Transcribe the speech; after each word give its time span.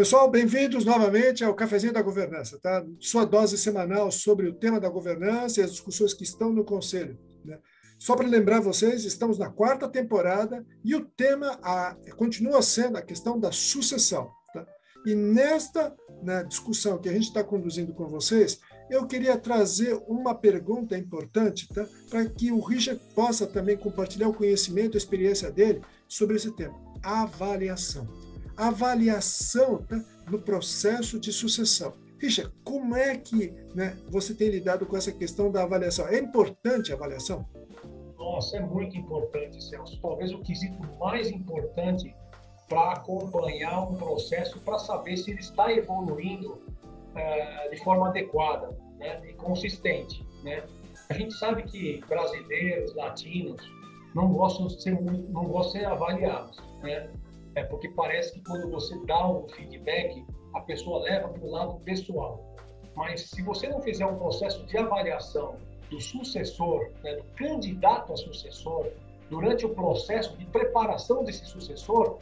Pessoal, 0.00 0.30
bem-vindos 0.30 0.86
novamente 0.86 1.44
ao 1.44 1.54
Cafezinho 1.54 1.92
da 1.92 2.00
Governança, 2.00 2.58
tá? 2.58 2.82
Sua 2.98 3.26
dose 3.26 3.58
semanal 3.58 4.10
sobre 4.10 4.48
o 4.48 4.54
tema 4.54 4.80
da 4.80 4.88
governança 4.88 5.60
e 5.60 5.62
as 5.62 5.72
discussões 5.72 6.14
que 6.14 6.22
estão 6.22 6.50
no 6.50 6.64
Conselho. 6.64 7.18
Né? 7.44 7.58
Só 7.98 8.16
para 8.16 8.26
lembrar 8.26 8.60
vocês, 8.60 9.04
estamos 9.04 9.38
na 9.38 9.50
quarta 9.50 9.86
temporada 9.86 10.64
e 10.82 10.94
o 10.94 11.04
tema 11.04 11.58
a, 11.62 11.94
continua 12.16 12.62
sendo 12.62 12.96
a 12.96 13.02
questão 13.02 13.38
da 13.38 13.52
sucessão. 13.52 14.30
Tá? 14.54 14.66
E 15.04 15.14
nesta 15.14 15.94
né, 16.22 16.44
discussão 16.44 16.96
que 16.96 17.10
a 17.10 17.12
gente 17.12 17.28
está 17.28 17.44
conduzindo 17.44 17.92
com 17.92 18.08
vocês, 18.08 18.58
eu 18.88 19.06
queria 19.06 19.36
trazer 19.36 20.02
uma 20.08 20.34
pergunta 20.34 20.96
importante 20.96 21.68
tá? 21.68 21.86
para 22.08 22.24
que 22.24 22.50
o 22.50 22.60
Richard 22.60 22.98
possa 23.14 23.46
também 23.46 23.76
compartilhar 23.76 24.30
o 24.30 24.34
conhecimento, 24.34 24.96
a 24.96 24.98
experiência 24.98 25.50
dele 25.50 25.82
sobre 26.08 26.36
esse 26.36 26.50
tema: 26.52 26.74
avaliação 27.02 28.29
avaliação 28.68 29.78
tá, 29.82 30.02
no 30.30 30.40
processo 30.40 31.18
de 31.18 31.32
sucessão. 31.32 31.92
Richard, 32.18 32.52
como 32.62 32.94
é 32.96 33.16
que 33.16 33.50
né, 33.74 33.96
você 34.08 34.34
tem 34.34 34.50
lidado 34.50 34.84
com 34.84 34.96
essa 34.96 35.10
questão 35.10 35.50
da 35.50 35.62
avaliação? 35.62 36.06
É 36.06 36.18
importante 36.18 36.92
a 36.92 36.94
avaliação? 36.94 37.46
Nossa, 38.18 38.58
é 38.58 38.60
muito 38.60 38.96
importante, 38.96 39.62
Celso. 39.64 39.98
Talvez 40.00 40.32
o 40.32 40.40
quesito 40.40 40.78
mais 40.98 41.30
importante 41.30 42.14
para 42.68 42.92
acompanhar 42.92 43.90
um 43.90 43.96
processo, 43.96 44.60
para 44.60 44.78
saber 44.78 45.16
se 45.16 45.30
ele 45.32 45.40
está 45.40 45.72
evoluindo 45.72 46.52
uh, 46.52 47.70
de 47.70 47.82
forma 47.82 48.08
adequada 48.08 48.76
né, 48.98 49.20
e 49.28 49.32
consistente. 49.32 50.24
Né? 50.44 50.62
A 51.08 51.14
gente 51.14 51.34
sabe 51.34 51.64
que 51.64 52.00
brasileiros, 52.06 52.94
latinos, 52.94 53.60
não 54.14 54.32
gostam 54.32 54.68
de 54.68 54.80
ser, 54.80 55.00
não 55.00 55.44
gostam 55.44 55.72
de 55.72 55.78
ser 55.80 55.84
avaliados. 55.86 56.56
Né? 56.82 57.10
É 57.54 57.64
porque 57.64 57.88
parece 57.90 58.32
que 58.32 58.42
quando 58.44 58.70
você 58.70 58.96
dá 59.06 59.28
um 59.28 59.48
feedback, 59.48 60.24
a 60.54 60.60
pessoa 60.60 61.02
leva 61.02 61.28
para 61.28 61.44
o 61.44 61.50
lado 61.50 61.80
pessoal. 61.84 62.54
Mas 62.94 63.28
se 63.30 63.42
você 63.42 63.68
não 63.68 63.80
fizer 63.80 64.06
um 64.06 64.16
processo 64.16 64.64
de 64.66 64.76
avaliação 64.76 65.56
do 65.90 66.00
sucessor, 66.00 66.90
né, 67.02 67.14
do 67.16 67.24
candidato 67.34 68.12
a 68.12 68.16
sucessor, 68.16 68.88
durante 69.28 69.64
o 69.64 69.74
processo 69.74 70.36
de 70.36 70.44
preparação 70.46 71.24
desse 71.24 71.44
sucessor, 71.46 72.18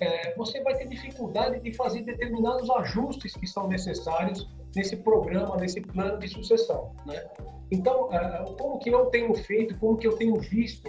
é, 0.00 0.34
você 0.36 0.62
vai 0.62 0.76
ter 0.76 0.88
dificuldade 0.88 1.60
de 1.60 1.72
fazer 1.74 2.02
determinados 2.02 2.70
ajustes 2.70 3.34
que 3.34 3.46
são 3.46 3.68
necessários 3.68 4.48
nesse 4.74 4.96
programa, 4.96 5.56
nesse 5.56 5.80
plano 5.80 6.18
de 6.18 6.28
sucessão. 6.28 6.94
Né? 7.06 7.24
Então, 7.70 8.12
é, 8.12 8.44
como 8.58 8.78
que 8.78 8.90
eu 8.90 9.06
tenho 9.06 9.34
feito, 9.34 9.76
como 9.78 9.96
que 9.96 10.06
eu 10.06 10.16
tenho 10.16 10.36
visto 10.36 10.88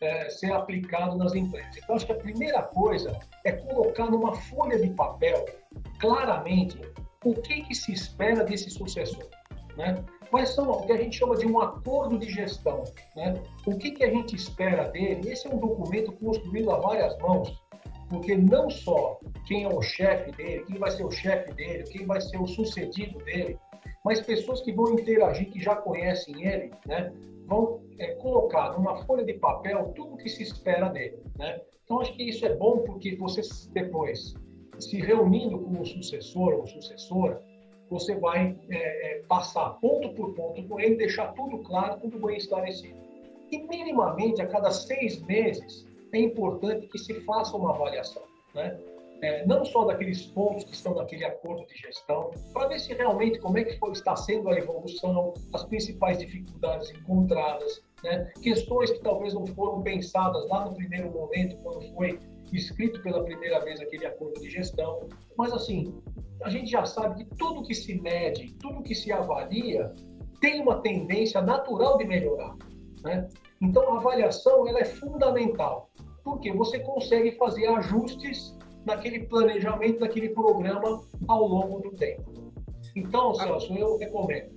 é, 0.00 0.30
ser 0.30 0.52
aplicado 0.52 1.16
nas 1.16 1.34
empresas. 1.34 1.76
Então, 1.76 1.96
acho 1.96 2.06
que 2.06 2.12
a 2.12 2.16
primeira 2.16 2.62
coisa 2.62 3.18
é 3.44 3.52
colocar 3.52 4.10
numa 4.10 4.34
folha 4.34 4.78
de 4.78 4.90
papel, 4.90 5.44
claramente, 5.98 6.80
o 7.24 7.34
que, 7.34 7.62
que 7.62 7.74
se 7.74 7.92
espera 7.92 8.44
desse 8.44 8.70
sucessor. 8.70 9.28
Né? 9.76 10.02
Quais 10.30 10.50
são 10.50 10.70
o 10.70 10.86
que 10.86 10.92
a 10.92 10.96
gente 10.96 11.16
chama 11.16 11.36
de 11.36 11.46
um 11.46 11.60
acordo 11.60 12.18
de 12.18 12.30
gestão? 12.30 12.84
Né? 13.16 13.34
O 13.66 13.76
que, 13.76 13.90
que 13.90 14.04
a 14.04 14.10
gente 14.10 14.36
espera 14.36 14.88
dele? 14.88 15.30
Esse 15.30 15.46
é 15.46 15.50
um 15.50 15.58
documento 15.58 16.12
construído 16.12 16.70
a 16.70 16.78
várias 16.78 17.16
mãos, 17.18 17.62
porque 18.08 18.36
não 18.36 18.70
só 18.70 19.20
quem 19.46 19.64
é 19.64 19.68
o 19.68 19.82
chefe 19.82 20.32
dele, 20.32 20.64
quem 20.66 20.78
vai 20.78 20.90
ser 20.90 21.04
o 21.04 21.10
chefe 21.10 21.52
dele, 21.54 21.84
quem 21.84 22.06
vai 22.06 22.20
ser 22.20 22.40
o 22.40 22.46
sucedido 22.46 23.18
dele, 23.24 23.58
mas 24.04 24.20
pessoas 24.20 24.62
que 24.62 24.72
vão 24.72 24.98
interagir, 24.98 25.50
que 25.50 25.60
já 25.60 25.76
conhecem 25.76 26.46
ele, 26.46 26.72
né? 26.86 27.12
Vão 27.50 27.82
é, 27.98 28.14
colocar 28.14 28.78
numa 28.78 29.04
folha 29.04 29.24
de 29.24 29.34
papel 29.34 29.92
tudo 29.96 30.14
o 30.14 30.16
que 30.16 30.28
se 30.28 30.44
espera 30.44 30.88
dele. 30.88 31.18
Né? 31.36 31.60
Então, 31.84 32.00
acho 32.00 32.14
que 32.14 32.22
isso 32.22 32.46
é 32.46 32.54
bom 32.54 32.78
porque 32.78 33.16
você 33.16 33.42
depois, 33.72 34.34
se 34.78 35.00
reunindo 35.00 35.58
com 35.58 35.80
o 35.80 35.84
sucessor 35.84 36.54
ou 36.54 36.66
sucessora, 36.66 37.42
você 37.90 38.14
vai 38.14 38.56
é, 38.70 38.76
é, 38.76 39.22
passar 39.24 39.70
ponto 39.80 40.10
por 40.10 40.32
ponto 40.34 40.62
com 40.68 40.78
ele, 40.78 40.94
deixar 40.94 41.32
tudo 41.32 41.58
claro, 41.58 42.00
tudo 42.00 42.24
bem 42.24 42.36
esclarecido. 42.36 42.96
E, 43.50 43.58
minimamente, 43.66 44.40
a 44.40 44.46
cada 44.46 44.70
seis 44.70 45.20
meses, 45.22 45.84
é 46.12 46.20
importante 46.20 46.86
que 46.86 46.98
se 46.98 47.14
faça 47.22 47.56
uma 47.56 47.74
avaliação. 47.74 48.22
Né? 48.54 48.78
É, 49.22 49.46
não 49.46 49.64
só 49.64 49.84
daqueles 49.84 50.26
pontos 50.26 50.64
que 50.64 50.74
estão 50.74 50.94
naquele 50.94 51.24
acordo 51.24 51.66
de 51.66 51.76
gestão, 51.76 52.30
para 52.52 52.68
ver 52.68 52.80
se 52.80 52.94
realmente 52.94 53.38
como 53.38 53.58
é 53.58 53.64
que 53.64 53.78
foi, 53.78 53.92
está 53.92 54.16
sendo 54.16 54.48
a 54.48 54.56
evolução, 54.56 55.34
as 55.52 55.64
principais 55.64 56.18
dificuldades 56.18 56.90
encontradas, 56.90 57.82
né? 58.02 58.30
questões 58.42 58.90
que 58.90 59.00
talvez 59.00 59.34
não 59.34 59.46
foram 59.46 59.82
pensadas 59.82 60.48
lá 60.48 60.64
no 60.64 60.74
primeiro 60.74 61.10
momento, 61.10 61.56
quando 61.58 61.82
foi 61.94 62.18
escrito 62.52 63.00
pela 63.02 63.22
primeira 63.22 63.60
vez 63.60 63.80
aquele 63.80 64.06
acordo 64.06 64.40
de 64.40 64.50
gestão. 64.50 65.08
Mas, 65.36 65.52
assim, 65.52 65.94
a 66.42 66.48
gente 66.48 66.70
já 66.70 66.84
sabe 66.84 67.24
que 67.24 67.36
tudo 67.36 67.62
que 67.62 67.74
se 67.74 68.00
mede, 68.00 68.54
tudo 68.54 68.82
que 68.82 68.94
se 68.94 69.12
avalia, 69.12 69.94
tem 70.40 70.60
uma 70.60 70.80
tendência 70.80 71.40
natural 71.42 71.98
de 71.98 72.04
melhorar. 72.06 72.56
Né? 73.04 73.28
Então, 73.60 73.94
a 73.94 73.98
avaliação 73.98 74.66
ela 74.66 74.80
é 74.80 74.84
fundamental, 74.84 75.90
porque 76.24 76.50
você 76.52 76.78
consegue 76.80 77.32
fazer 77.32 77.66
ajustes 77.66 78.56
naquele 78.84 79.26
planejamento, 79.26 80.00
naquele 80.00 80.30
programa 80.30 81.04
ao 81.28 81.46
longo 81.46 81.80
do 81.80 81.96
tempo. 81.96 82.52
Então, 82.94 83.30
ah. 83.32 83.34
Celso, 83.34 83.74
eu 83.74 83.96
recomendo. 83.98 84.50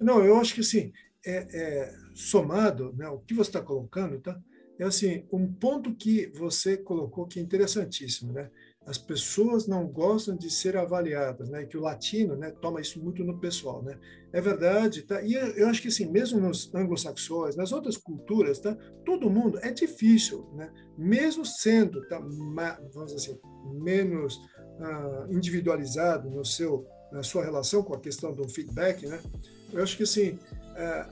Não, 0.00 0.24
eu 0.24 0.36
acho 0.36 0.54
que 0.54 0.62
sim. 0.62 0.92
É, 1.24 1.46
é, 1.52 1.94
somado, 2.14 2.94
né, 2.96 3.08
o 3.08 3.18
que 3.18 3.34
você 3.34 3.50
está 3.50 3.60
colocando, 3.60 4.20
tá? 4.20 4.38
É 4.78 4.84
assim, 4.84 5.24
um 5.32 5.50
ponto 5.52 5.94
que 5.94 6.26
você 6.28 6.76
colocou 6.76 7.26
que 7.26 7.40
é 7.40 7.42
interessantíssimo, 7.42 8.32
né? 8.32 8.50
As 8.86 8.96
pessoas 8.96 9.66
não 9.66 9.84
gostam 9.84 10.36
de 10.36 10.48
ser 10.48 10.76
avaliadas, 10.76 11.48
né? 11.48 11.64
Que 11.64 11.76
o 11.76 11.80
latino, 11.80 12.36
né, 12.36 12.52
toma 12.62 12.80
isso 12.80 13.02
muito 13.02 13.24
no 13.24 13.38
pessoal, 13.38 13.82
né? 13.82 13.98
É 14.32 14.40
verdade, 14.40 15.02
tá? 15.02 15.20
E 15.22 15.34
eu 15.34 15.66
acho 15.68 15.82
que 15.82 15.88
assim, 15.88 16.06
mesmo 16.06 16.38
nos 16.38 16.72
anglo-saxões, 16.72 17.56
nas 17.56 17.72
outras 17.72 17.96
culturas, 17.96 18.60
tá? 18.60 18.76
Todo 19.04 19.28
mundo 19.28 19.58
é 19.60 19.72
difícil, 19.72 20.48
né? 20.54 20.72
Mesmo 20.96 21.44
sendo, 21.44 22.06
tá? 22.08 22.20
Vamos 22.20 23.12
dizer 23.12 23.32
assim, 23.32 23.40
menos 23.74 24.36
uh, 24.36 25.32
individualizado 25.32 26.30
no 26.30 26.44
seu 26.44 26.86
na 27.12 27.22
sua 27.22 27.44
relação 27.44 27.82
com 27.82 27.94
a 27.94 28.00
questão 28.00 28.34
do 28.34 28.48
feedback, 28.48 29.06
né? 29.06 29.20
Eu 29.72 29.82
acho 29.82 29.96
que 29.96 30.02
assim 30.02 30.38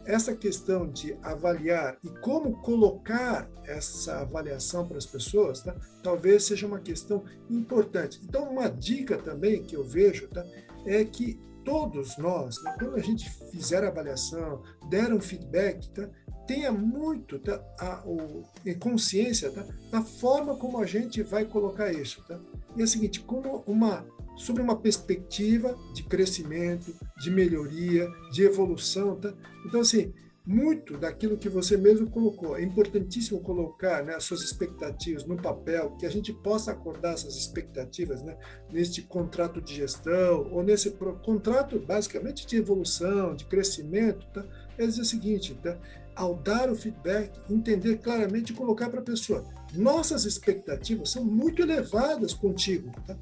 essa 0.04 0.34
questão 0.34 0.86
de 0.86 1.16
avaliar 1.22 1.97
e 2.04 2.08
como 2.20 2.60
colocar 2.60 3.50
essa 3.64 4.20
avaliação 4.20 4.86
para 4.86 4.98
as 4.98 5.06
pessoas, 5.06 5.60
tá? 5.60 5.75
talvez 6.02 6.44
seja 6.44 6.66
uma 6.66 6.80
questão 6.80 7.25
importante. 7.48 8.20
Então, 8.22 8.50
uma 8.50 8.69
dica 8.69 9.16
também 9.16 9.62
que 9.62 9.74
eu 9.74 9.84
vejo 9.84 10.28
tá? 10.28 10.44
é 10.84 11.04
que 11.04 11.41
todos 11.64 12.19
nós, 12.19 12.62
né, 12.62 12.76
quando 12.78 12.97
a 12.97 13.00
gente 13.00 13.28
fizer 13.50 13.82
a 13.82 13.88
avaliação, 13.88 14.62
der 14.91 15.12
um 15.12 15.20
feedback, 15.20 15.88
tá? 15.91 16.08
tenha 16.47 16.70
muito 16.70 17.38
tá? 17.38 17.58
a, 17.78 18.03
o, 18.06 18.44
consciência 18.78 19.50
tá? 19.50 19.64
da 19.91 20.03
forma 20.03 20.56
como 20.56 20.78
a 20.78 20.86
gente 20.86 21.22
vai 21.22 21.47
colocar 21.47 21.91
isso. 21.91 22.22
Tá? 22.28 22.38
E 22.76 22.82
é 22.82 22.84
o 22.84 22.88
seguinte, 22.88 23.20
como 23.20 23.64
uma 23.66 24.04
sobre 24.37 24.62
uma 24.62 24.77
perspectiva 24.77 25.77
de 25.95 26.03
crescimento, 26.03 26.95
de 27.19 27.31
melhoria, 27.31 28.09
de 28.33 28.43
evolução. 28.43 29.17
Tá? 29.17 29.33
Então, 29.67 29.81
assim, 29.81 30.12
muito 30.47 30.99
daquilo 30.99 31.39
que 31.39 31.49
você 31.49 31.77
mesmo 31.77 32.11
colocou. 32.11 32.56
É 32.56 32.62
importantíssimo 32.62 33.41
colocar 33.41 34.05
né, 34.05 34.15
as 34.15 34.25
suas 34.25 34.43
expectativas 34.43 35.25
no 35.25 35.37
papel, 35.37 35.97
que 35.97 36.05
a 36.05 36.11
gente 36.11 36.33
possa 36.33 36.72
acordar 36.72 37.15
essas 37.15 37.37
expectativas 37.37 38.22
né, 38.22 38.37
neste 38.71 39.03
contrato 39.03 39.61
de 39.61 39.75
gestão, 39.75 40.51
ou 40.53 40.62
nesse 40.62 40.91
contrato 41.22 41.78
basicamente 41.78 42.47
de 42.47 42.56
evolução, 42.56 43.34
de 43.34 43.47
crescimento. 43.47 44.27
Tá? 44.34 44.45
É 44.77 44.87
dizer 44.87 45.03
o 45.03 45.06
seguinte: 45.06 45.55
tá? 45.62 45.78
ao 46.15 46.34
dar 46.34 46.71
o 46.71 46.77
feedback, 46.77 47.41
entender 47.51 47.99
claramente 47.99 48.53
e 48.53 48.56
colocar 48.56 48.91
para 48.91 49.01
a 49.01 49.04
pessoa. 49.04 49.45
Nossas 49.72 50.25
expectativas 50.25 51.10
são 51.10 51.25
muito 51.25 51.63
elevadas 51.63 52.34
contigo. 52.34 52.91
Tá? 53.07 53.16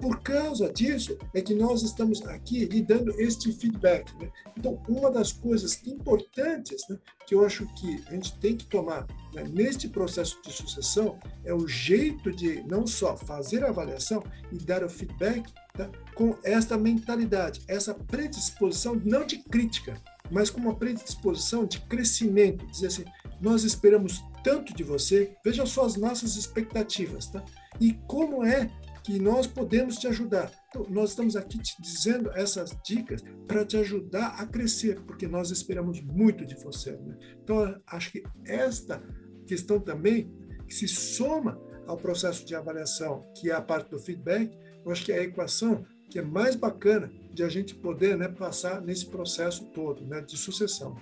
Por 0.00 0.20
causa 0.22 0.72
disso 0.72 1.18
é 1.34 1.40
que 1.40 1.54
nós 1.54 1.82
estamos 1.82 2.22
aqui 2.22 2.64
lhe 2.64 2.82
dando 2.82 3.10
este 3.20 3.52
feedback. 3.52 4.12
Né? 4.18 4.30
Então, 4.56 4.82
uma 4.88 5.10
das 5.10 5.32
coisas 5.32 5.86
importantes 5.86 6.82
né, 6.88 6.98
que 7.26 7.34
eu 7.34 7.44
acho 7.44 7.66
que 7.74 8.02
a 8.08 8.12
gente 8.12 8.36
tem 8.38 8.56
que 8.56 8.66
tomar 8.66 9.06
né, 9.34 9.44
neste 9.44 9.88
processo 9.88 10.40
de 10.42 10.52
sucessão 10.52 11.18
é 11.44 11.52
o 11.52 11.68
jeito 11.68 12.32
de 12.32 12.62
não 12.64 12.86
só 12.86 13.16
fazer 13.16 13.64
a 13.64 13.68
avaliação 13.68 14.22
e 14.50 14.56
dar 14.56 14.82
o 14.82 14.88
feedback 14.88 15.52
tá, 15.74 15.90
com 16.14 16.36
esta 16.42 16.76
mentalidade, 16.76 17.62
essa 17.68 17.94
predisposição 17.94 19.00
não 19.04 19.26
de 19.26 19.38
crítica, 19.38 20.00
mas 20.30 20.48
com 20.50 20.60
uma 20.60 20.74
predisposição 20.74 21.66
de 21.66 21.80
crescimento, 21.80 22.66
dizer 22.66 22.86
assim, 22.86 23.04
nós 23.40 23.64
esperamos 23.64 24.24
tanto 24.42 24.74
de 24.74 24.82
você, 24.82 25.36
veja 25.44 25.66
só 25.66 25.84
as 25.84 25.96
nossas 25.96 26.36
expectativas, 26.36 27.26
tá? 27.26 27.44
E 27.80 27.92
como 28.06 28.44
é 28.44 28.70
que 29.02 29.18
nós 29.18 29.46
podemos 29.46 29.96
te 29.96 30.06
ajudar. 30.06 30.52
Então, 30.68 30.86
nós 30.88 31.10
estamos 31.10 31.36
aqui 31.36 31.58
te 31.58 31.74
dizendo 31.80 32.30
essas 32.32 32.76
dicas 32.84 33.22
para 33.46 33.64
te 33.64 33.76
ajudar 33.76 34.36
a 34.38 34.46
crescer, 34.46 35.00
porque 35.02 35.26
nós 35.26 35.50
esperamos 35.50 36.00
muito 36.00 36.44
de 36.44 36.54
você. 36.54 36.92
Né? 36.92 37.16
Então, 37.42 37.80
acho 37.86 38.12
que 38.12 38.22
esta 38.44 39.02
questão 39.46 39.80
também 39.80 40.32
que 40.66 40.74
se 40.74 40.88
soma 40.88 41.60
ao 41.86 41.96
processo 41.96 42.46
de 42.46 42.54
avaliação, 42.54 43.24
que 43.36 43.50
é 43.50 43.54
a 43.54 43.60
parte 43.60 43.90
do 43.90 43.98
feedback, 43.98 44.56
eu 44.84 44.90
acho 44.90 45.04
que 45.04 45.12
é 45.12 45.18
a 45.18 45.22
equação 45.22 45.84
que 46.10 46.18
é 46.18 46.22
mais 46.22 46.54
bacana 46.54 47.10
de 47.32 47.42
a 47.42 47.48
gente 47.48 47.74
poder 47.74 48.16
né, 48.16 48.28
passar 48.28 48.80
nesse 48.82 49.06
processo 49.06 49.64
todo 49.66 50.04
né, 50.04 50.20
de 50.20 50.36
sucessão. 50.36 50.96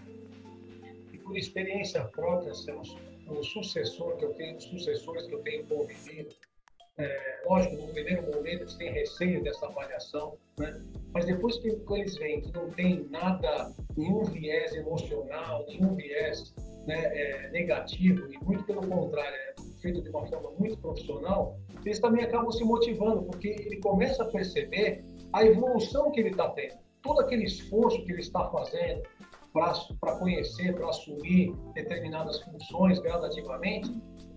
E 1.12 1.18
por 1.18 1.36
experiência 1.36 2.04
própria, 2.04 2.52
o 3.26 3.42
sucessor 3.42 4.16
que 4.16 4.24
eu 4.24 4.32
tenho, 4.34 4.56
os 4.56 4.64
sucessores 4.64 5.26
que 5.26 5.34
eu 5.34 5.40
tenho 5.40 5.66
convivido, 5.66 6.34
é, 7.04 7.42
lógico, 7.46 7.76
no 7.76 7.88
primeiro 7.88 8.22
momento 8.22 8.62
eles 8.62 8.74
têm 8.74 8.92
receio 8.92 9.42
dessa 9.42 9.66
avaliação, 9.66 10.36
né? 10.58 10.80
mas 11.12 11.24
depois 11.24 11.58
que 11.58 11.68
eles 11.68 12.16
veem 12.16 12.40
que 12.42 12.52
não 12.52 12.70
tem 12.70 13.08
nada, 13.10 13.72
nenhum 13.96 14.24
viés 14.24 14.74
emocional, 14.74 15.64
nenhum 15.66 15.94
viés 15.94 16.54
né, 16.86 16.96
é, 16.96 17.50
negativo, 17.50 18.30
e 18.32 18.44
muito 18.44 18.64
pelo 18.64 18.86
contrário, 18.86 19.34
é 19.34 19.54
feito 19.80 20.02
de 20.02 20.10
uma 20.10 20.26
forma 20.26 20.50
muito 20.58 20.76
profissional, 20.78 21.58
eles 21.84 21.98
também 21.98 22.24
acabam 22.24 22.50
se 22.52 22.62
motivando, 22.64 23.22
porque 23.22 23.48
ele 23.48 23.78
começa 23.80 24.22
a 24.22 24.26
perceber 24.26 25.02
a 25.32 25.44
evolução 25.44 26.10
que 26.10 26.20
ele 26.20 26.30
está 26.30 26.50
tendo. 26.50 26.74
Todo 27.02 27.20
aquele 27.20 27.44
esforço 27.44 28.04
que 28.04 28.12
ele 28.12 28.20
está 28.20 28.48
fazendo 28.50 29.02
para 29.52 30.16
conhecer, 30.18 30.74
para 30.74 30.88
assumir 30.88 31.54
determinadas 31.74 32.40
funções 32.42 32.98
gradativamente, 33.00 33.90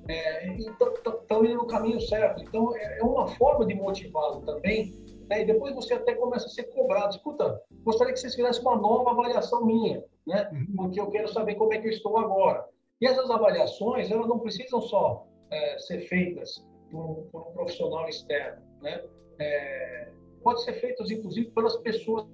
é, 0.08 0.48
estão 0.58 0.94
tá, 1.04 1.12
tá 1.12 1.36
indo 1.38 1.56
no 1.56 1.68
caminho 1.68 2.00
certo. 2.02 2.44
Então, 2.44 2.76
é, 2.76 3.00
é 3.00 3.04
uma 3.04 3.28
forma 3.28 3.66
de 3.66 3.74
motivá-lo 3.74 4.42
também. 4.42 4.94
Né? 5.30 5.42
E 5.42 5.46
depois 5.46 5.74
você 5.74 5.94
até 5.94 6.14
começa 6.16 6.46
a 6.46 6.50
ser 6.50 6.64
cobrado. 6.74 7.16
Escuta, 7.16 7.62
gostaria 7.84 8.14
que 8.14 8.20
vocês 8.20 8.36
fizessem 8.36 8.62
uma 8.62 8.76
nova 8.76 9.12
avaliação 9.12 9.66
minha, 9.66 10.04
né? 10.28 10.50
Uhum. 10.52 10.76
porque 10.76 11.00
eu 11.00 11.10
quero 11.10 11.28
saber 11.28 11.56
como 11.56 11.74
é 11.74 11.78
que 11.80 11.88
eu 11.88 11.92
estou 11.92 12.18
agora. 12.18 12.66
E 13.02 13.08
essas 13.08 13.30
avaliações, 13.30 14.12
elas 14.12 14.28
não 14.28 14.40
precisam 14.40 14.82
só 14.82 15.28
é, 15.52 15.78
ser 15.80 16.02
feitas 16.08 16.66
por, 16.92 17.28
por, 17.32 17.48
um 17.48 17.54
profissional 17.54 18.08
externo. 18.08 18.62
Né? 18.82 19.04
É, 19.40 20.12
pode 20.44 20.64
ser 20.64 20.74
feitas, 20.74 21.10
inclusive, 21.12 21.52
pelas 21.52 21.78
pessoas 21.78 22.26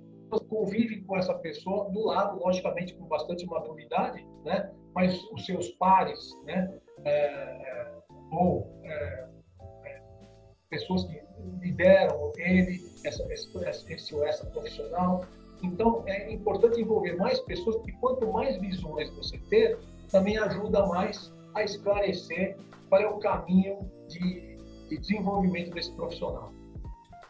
convivem 0.47 1.03
com 1.03 1.17
essa 1.17 1.33
pessoa 1.35 1.89
do 1.89 2.05
lado, 2.05 2.39
logicamente, 2.39 2.93
com 2.93 3.05
bastante 3.05 3.45
maturidade, 3.45 4.25
né? 4.43 4.71
mas 4.93 5.23
os 5.31 5.45
seus 5.45 5.69
pares, 5.71 6.19
né? 6.45 6.71
É, 7.05 7.11
é 7.11 7.99
ou 8.31 8.69
é, 8.83 9.27
é, 9.85 10.01
pessoas 10.69 11.05
que 11.05 11.21
lideram 11.61 12.31
ele, 12.37 12.79
essa, 13.03 13.25
esse 13.31 14.15
ou 14.15 14.25
essa 14.25 14.45
profissional. 14.47 15.25
Então, 15.63 16.03
é 16.05 16.31
importante 16.31 16.79
envolver 16.79 17.15
mais 17.15 17.39
pessoas, 17.41 17.77
porque 17.77 17.91
quanto 17.93 18.31
mais 18.31 18.59
visões 18.59 19.09
você 19.15 19.37
ter, 19.49 19.77
também 20.09 20.37
ajuda 20.37 20.85
mais 20.87 21.33
a 21.55 21.63
esclarecer 21.63 22.57
qual 22.87 23.01
é 23.01 23.07
o 23.07 23.17
caminho 23.19 23.89
de, 24.07 24.57
de 24.89 24.97
desenvolvimento 24.97 25.71
desse 25.71 25.91
profissional. 25.93 26.51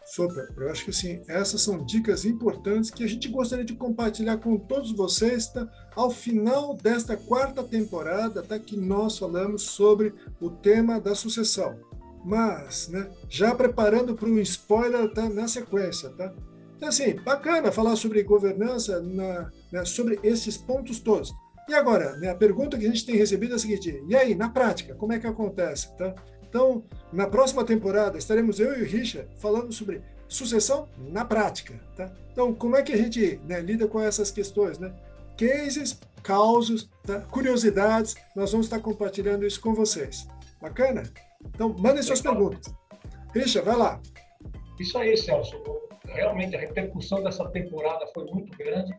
Super. 0.09 0.51
Eu 0.57 0.71
acho 0.71 0.85
que 0.85 0.89
assim, 0.89 1.21
essas 1.27 1.61
são 1.61 1.85
dicas 1.85 2.25
importantes 2.25 2.89
que 2.89 3.03
a 3.03 3.07
gente 3.07 3.27
gostaria 3.27 3.63
de 3.63 3.75
compartilhar 3.75 4.37
com 4.37 4.57
todos 4.57 4.91
vocês, 4.91 5.47
tá? 5.47 5.67
Ao 5.95 6.09
final 6.09 6.75
desta 6.75 7.15
quarta 7.15 7.63
temporada, 7.63 8.41
tá? 8.41 8.57
Que 8.57 8.75
nós 8.75 9.19
falamos 9.19 9.63
sobre 9.63 10.13
o 10.41 10.49
tema 10.49 10.99
da 10.99 11.13
sucessão. 11.13 11.79
Mas, 12.25 12.87
né? 12.87 13.07
Já 13.29 13.53
preparando 13.53 14.15
para 14.15 14.27
um 14.27 14.39
spoiler, 14.39 15.13
tá? 15.13 15.29
Na 15.29 15.47
sequência, 15.47 16.09
tá? 16.09 16.33
Então, 16.75 16.89
assim, 16.89 17.15
bacana 17.17 17.71
falar 17.71 17.95
sobre 17.95 18.23
governança, 18.23 18.99
na, 19.01 19.51
né? 19.71 19.85
sobre 19.85 20.19
esses 20.23 20.57
pontos 20.57 20.99
todos. 20.99 21.31
E 21.67 21.73
agora, 21.75 22.17
né, 22.17 22.29
a 22.29 22.35
pergunta 22.35 22.79
que 22.79 22.85
a 22.85 22.89
gente 22.89 23.05
tem 23.05 23.15
recebido 23.15 23.53
é 23.53 23.55
a 23.57 23.59
seguinte: 23.59 24.03
e 24.07 24.15
aí, 24.15 24.33
na 24.33 24.49
prática, 24.49 24.95
como 24.95 25.13
é 25.13 25.19
que 25.19 25.27
acontece? 25.27 25.95
Tá? 25.97 26.15
Então, 26.49 26.83
na 27.13 27.27
próxima 27.27 27.63
temporada, 27.63 28.17
estaremos 28.17 28.59
eu 28.59 28.77
e 28.77 28.81
o 28.81 28.85
Richard 28.85 29.29
falando 29.37 29.71
sobre 29.71 30.01
sucessão 30.27 30.87
na 30.97 31.23
prática. 31.23 31.79
Tá? 31.95 32.11
Então, 32.31 32.53
como 32.53 32.75
é 32.75 32.83
que 32.83 32.91
a 32.91 32.97
gente 32.97 33.39
né, 33.45 33.59
lida 33.61 33.87
com 33.87 33.99
essas 34.01 34.31
questões? 34.31 34.79
Né? 34.79 34.91
Cases, 35.37 35.99
causos, 36.23 36.89
tá? 37.05 37.21
curiosidades, 37.21 38.15
nós 38.35 38.51
vamos 38.51 38.65
estar 38.65 38.79
compartilhando 38.79 39.45
isso 39.45 39.61
com 39.61 39.73
vocês. 39.73 40.27
Bacana? 40.61 41.03
Então, 41.53 41.75
mandem 41.77 42.03
suas 42.03 42.21
perguntas. 42.21 42.73
Richard, 43.33 43.67
vai 43.67 43.77
lá. 43.77 44.01
Isso 44.79 44.97
aí, 44.97 45.15
Celso. 45.15 45.55
Realmente, 46.05 46.55
a 46.55 46.59
repercussão 46.59 47.21
dessa 47.23 47.47
temporada 47.49 48.07
foi 48.13 48.25
muito 48.25 48.57
grande 48.57 48.93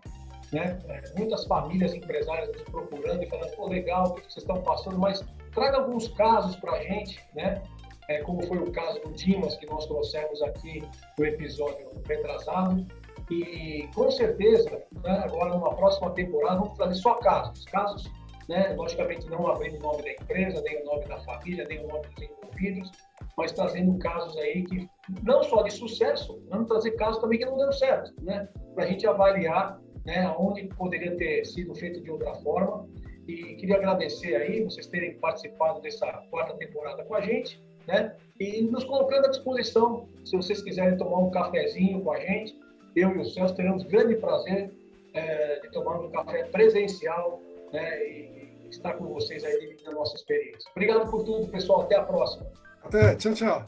né? 0.53 0.79
É, 0.88 1.03
muitas 1.17 1.46
famílias 1.46 1.94
empresárias 1.94 2.49
nos 2.49 2.62
procurando 2.62 3.23
e 3.23 3.26
falando, 3.26 3.50
pô, 3.56 3.69
legal, 3.69 4.08
o 4.08 4.14
que 4.14 4.23
vocês 4.23 4.38
estão 4.38 4.61
passando, 4.62 4.99
mas 4.99 5.25
traga 5.52 5.79
alguns 5.79 6.08
casos 6.08 6.56
para 6.56 6.73
a 6.73 6.82
gente, 6.82 7.20
né? 7.35 7.62
É, 8.08 8.23
como 8.23 8.43
foi 8.43 8.58
o 8.58 8.73
caso 8.73 9.00
do 9.00 9.12
Dimas, 9.12 9.56
que 9.56 9.67
nós 9.67 9.87
trouxemos 9.87 10.43
aqui 10.43 10.82
no 11.17 11.25
episódio 11.25 11.88
retrasado. 12.08 12.85
E 13.31 13.88
com 13.94 14.11
certeza, 14.11 14.82
né, 15.05 15.23
agora 15.25 15.50
numa 15.50 15.73
próxima 15.76 16.11
temporada, 16.11 16.58
vamos 16.58 16.76
trazer 16.76 16.94
só 16.97 17.14
casos. 17.14 17.64
Casos, 17.67 18.11
né, 18.49 18.75
logicamente, 18.76 19.31
não 19.31 19.47
abrindo 19.47 19.76
o 19.76 19.81
nome 19.81 20.02
da 20.02 20.11
empresa, 20.11 20.61
nem 20.62 20.82
o 20.82 20.85
nome 20.87 21.06
da 21.06 21.20
família, 21.20 21.64
nem 21.69 21.85
o 21.85 21.87
nome 21.87 22.08
dos 22.08 22.23
envolvidos, 22.25 22.91
mas 23.37 23.53
trazendo 23.53 23.96
casos 23.99 24.37
aí 24.38 24.64
que, 24.64 24.88
não 25.23 25.44
só 25.44 25.62
de 25.62 25.70
sucesso, 25.70 26.43
vamos 26.49 26.67
trazer 26.67 26.91
casos 26.93 27.20
também 27.20 27.38
que 27.38 27.44
não 27.44 27.56
deram 27.56 27.73
certo, 27.73 28.12
né? 28.23 28.49
Para 28.75 28.85
a 28.85 28.87
gente 28.88 29.06
avaliar 29.06 29.81
né, 30.05 30.35
onde 30.37 30.67
poderia 30.69 31.17
ter 31.17 31.44
sido 31.44 31.75
feito 31.75 32.03
de 32.03 32.11
outra 32.11 32.35
forma. 32.37 32.88
E 33.31 33.55
queria 33.56 33.77
agradecer 33.77 34.35
aí 34.35 34.65
vocês 34.65 34.87
terem 34.87 35.15
participado 35.15 35.81
dessa 35.81 36.06
quarta 36.31 36.55
temporada 36.55 37.05
com 37.05 37.15
a 37.15 37.21
gente, 37.21 37.62
né? 37.87 38.15
E 38.38 38.62
nos 38.62 38.85
colocando 38.85 39.27
à 39.27 39.29
disposição, 39.29 40.09
se 40.25 40.37
vocês 40.37 40.62
quiserem 40.62 40.97
tomar 40.97 41.19
um 41.19 41.31
cafezinho 41.31 42.00
com 42.03 42.12
a 42.12 42.21
gente, 42.21 42.59
eu 42.97 43.15
e 43.15 43.19
o 43.19 43.25
Celso 43.25 43.55
teremos 43.55 43.85
grande 43.85 44.17
prazer 44.17 44.71
é, 45.15 45.61
de 45.61 45.71
tomar 45.71 46.00
um 46.00 46.11
café 46.11 46.44
presencial, 46.44 47.41
né? 47.73 48.09
E 48.09 48.69
estar 48.71 48.94
com 48.94 49.06
vocês 49.06 49.44
aí 49.44 49.77
na 49.85 49.93
nossa 49.93 50.17
experiência. 50.17 50.71
Obrigado 50.73 51.11
por 51.11 51.25
tudo, 51.25 51.49
pessoal. 51.49 51.82
Até 51.82 51.97
a 51.97 52.03
próxima. 52.03 52.47
Até. 52.82 53.15
Tchau, 53.17 53.35
tchau. 53.35 53.67